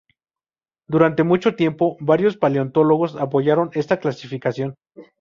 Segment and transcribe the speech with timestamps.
[0.89, 4.73] Durante mucho tiempo, varios paleontólogos apoyaron esta clasificación.